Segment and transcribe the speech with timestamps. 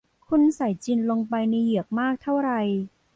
[0.27, 2.49] คุณใส่จินลงไปในเหยือกมากเท่าไร